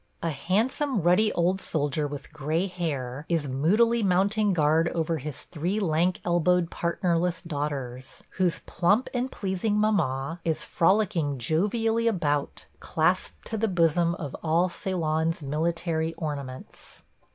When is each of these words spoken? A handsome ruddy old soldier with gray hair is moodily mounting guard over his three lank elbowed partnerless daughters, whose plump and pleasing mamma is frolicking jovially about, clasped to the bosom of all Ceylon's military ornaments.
A 0.23 0.31
handsome 0.31 1.03
ruddy 1.03 1.31
old 1.33 1.61
soldier 1.61 2.07
with 2.07 2.33
gray 2.33 2.65
hair 2.65 3.23
is 3.29 3.47
moodily 3.47 4.01
mounting 4.01 4.51
guard 4.51 4.89
over 4.95 5.19
his 5.19 5.43
three 5.43 5.79
lank 5.79 6.21
elbowed 6.25 6.71
partnerless 6.71 7.43
daughters, 7.43 8.23
whose 8.37 8.57
plump 8.65 9.09
and 9.13 9.31
pleasing 9.31 9.77
mamma 9.79 10.39
is 10.43 10.63
frolicking 10.63 11.37
jovially 11.37 12.07
about, 12.07 12.65
clasped 12.79 13.45
to 13.45 13.57
the 13.59 13.67
bosom 13.67 14.15
of 14.15 14.35
all 14.41 14.69
Ceylon's 14.69 15.43
military 15.43 16.15
ornaments. 16.15 17.03